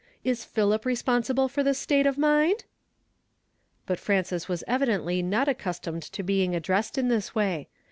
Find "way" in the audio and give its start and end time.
7.35-7.67